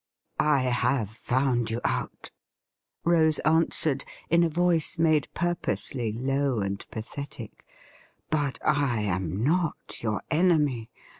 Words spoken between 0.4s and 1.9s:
'I have found you